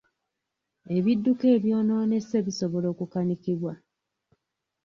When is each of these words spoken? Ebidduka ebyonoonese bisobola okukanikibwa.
Ebidduka 0.97 1.45
ebyonoonese 1.55 2.37
bisobola 2.47 2.87
okukanikibwa. 2.93 3.73